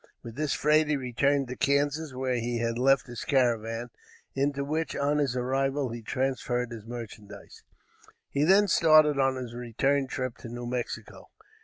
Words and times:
With 0.23 0.33
this 0.35 0.53
freight, 0.55 0.87
he 0.87 0.97
returned 0.97 1.47
to 1.49 1.55
Kansas, 1.55 2.11
where 2.11 2.33
he 2.37 2.57
had 2.57 2.79
left 2.79 3.05
his 3.05 3.23
caravan, 3.23 3.91
into 4.33 4.65
which, 4.65 4.95
on 4.95 5.19
his 5.19 5.37
arrival, 5.37 5.91
he 5.91 6.01
transferred 6.01 6.71
his 6.71 6.87
merchandise. 6.87 7.61
He 8.27 8.43
then 8.43 8.67
started 8.67 9.19
on 9.19 9.35
his 9.35 9.53
return 9.53 10.07
trip 10.07 10.37
to 10.37 10.49
New 10.49 10.65
Mexico. 10.65 11.29